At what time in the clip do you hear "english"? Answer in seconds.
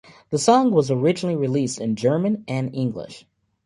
2.73-3.27